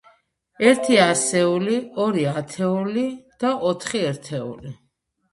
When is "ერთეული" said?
4.07-4.73